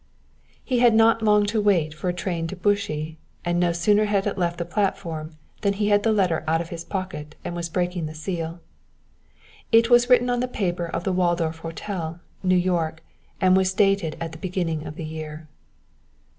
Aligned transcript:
He 0.63 0.79
had 0.79 0.95
not 0.95 1.21
long 1.21 1.45
to 1.45 1.61
wait 1.61 1.93
for 1.93 2.09
a 2.09 2.11
train 2.13 2.47
to 2.47 2.55
Bushey, 2.55 3.17
and 3.45 3.59
no 3.59 3.71
sooner 3.71 4.05
had 4.05 4.25
it 4.25 4.35
left 4.35 4.57
the 4.57 4.65
platform 4.65 5.37
than 5.61 5.73
he 5.73 5.89
had 5.89 6.01
the 6.01 6.11
letter 6.11 6.43
out 6.47 6.59
of 6.59 6.69
his 6.69 6.83
pocket 6.83 7.35
and 7.45 7.55
was 7.55 7.69
breaking 7.69 8.07
the 8.07 8.15
seal. 8.15 8.61
It 9.71 9.91
was 9.91 10.09
written 10.09 10.31
on 10.31 10.39
the 10.39 10.47
paper 10.47 10.87
of 10.87 11.03
the 11.03 11.13
Waldorf 11.13 11.59
Hotel, 11.59 12.19
New 12.41 12.55
York, 12.57 13.03
and 13.39 13.55
was 13.55 13.75
dated 13.75 14.17
at 14.19 14.31
the 14.31 14.39
beginning 14.39 14.87
of 14.87 14.95
the 14.95 15.05
year. 15.05 15.47